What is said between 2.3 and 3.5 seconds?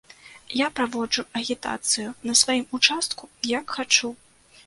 сваім участку